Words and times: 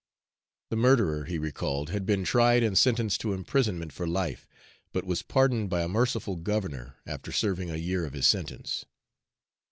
The 0.71 0.75
murderer, 0.77 1.25
he 1.25 1.37
recalled, 1.37 1.91
had 1.91 2.07
been 2.07 2.23
tried 2.23 2.63
and 2.63 2.75
sentenced 2.75 3.21
to 3.21 3.33
imprisonment 3.33 3.93
for 3.93 4.07
life, 4.07 4.47
but 4.93 5.05
was 5.05 5.21
pardoned 5.21 5.69
by 5.69 5.83
a 5.83 5.87
merciful 5.87 6.37
governor 6.37 6.95
after 7.05 7.31
serving 7.31 7.69
a 7.69 7.77
year 7.77 8.03
of 8.07 8.13
his 8.13 8.25
sentence. 8.25 8.85